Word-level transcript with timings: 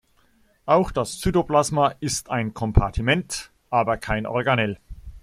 Auch 0.65 0.89
das 0.89 1.19
Cytoplasma 1.19 1.89
ist 1.99 2.31
ein 2.31 2.55
Kompartiment, 2.55 3.51
aber 3.69 3.97
kein 3.97 4.25
Organell. 4.25 4.79